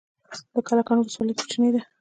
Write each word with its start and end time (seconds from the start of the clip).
د 0.53 0.57
کلکان 0.67 0.97
ولسوالۍ 0.99 1.33
کوچنۍ 1.39 1.69
ده 1.73 1.81